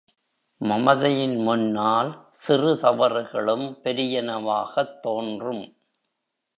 [0.61, 2.29] மமதையின் முன்னால்
[2.33, 5.77] சிறு தவறுகளும் பெரியனவாகத் தோன்றும்.